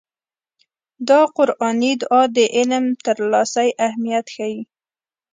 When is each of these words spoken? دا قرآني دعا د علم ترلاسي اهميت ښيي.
دا 1.07 1.21
قرآني 1.37 1.91
دعا 2.01 2.21
د 2.35 2.37
علم 2.55 2.85
ترلاسي 3.05 3.67
اهميت 3.87 4.25
ښيي. 4.35 4.59